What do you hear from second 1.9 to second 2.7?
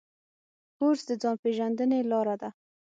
لاره ده.